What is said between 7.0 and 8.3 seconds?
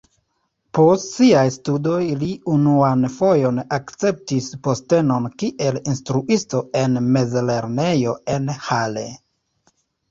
mezlernejo